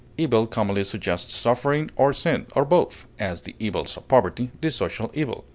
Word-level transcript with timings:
Evil 0.17 0.47
commonly 0.47 0.83
suggests 0.83 1.35
suffering 1.35 1.91
or 1.95 2.11
sin, 2.11 2.47
or 2.55 2.65
both; 2.65 3.05
as, 3.19 3.41
the 3.41 3.55
evils 3.59 3.95
of 3.97 4.07
poverty, 4.07 4.49
the 4.59 4.71
social 4.71 5.11
evil. 5.13 5.45